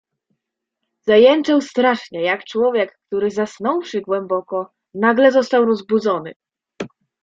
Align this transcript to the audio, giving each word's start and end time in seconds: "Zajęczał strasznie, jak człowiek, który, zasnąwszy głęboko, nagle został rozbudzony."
"Zajęczał 1.07 1.61
strasznie, 1.61 2.21
jak 2.21 2.45
człowiek, 2.45 2.99
który, 3.07 3.31
zasnąwszy 3.31 4.01
głęboko, 4.01 4.71
nagle 4.93 5.31
został 5.31 5.65
rozbudzony." 5.65 6.33